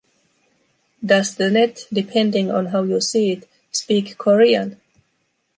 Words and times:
Does 1.05 1.35
the 1.35 1.51
Net, 1.51 1.85
depending 1.93 2.49
on 2.49 2.65
how 2.65 2.81
you 2.81 2.99
see 3.01 3.33
it, 3.33 3.47
speak 3.69 4.17
Korean? 4.17 4.81